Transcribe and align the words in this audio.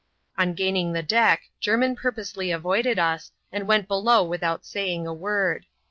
On 0.35 0.55
gaining 0.55 0.93
the 0.93 1.03
deck, 1.03 1.43
Jermin 1.61 1.95
purposely 1.95 2.49
avoided 2.49 2.97
us, 2.97 3.31
and 3.51 3.67
went 3.67 3.87
below 3.87 4.23
without 4.23 4.65
saying 4.65 5.05
a 5.05 5.13
word. 5.13 5.67